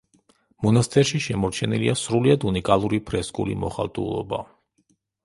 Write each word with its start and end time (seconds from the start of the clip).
მონასტერში 0.65 1.19
შემორჩენილია 1.25 1.95
სრულიად 2.03 2.45
უნიკალური 2.53 3.01
ფრესკული 3.11 3.59
მოხატულობა. 3.65 4.41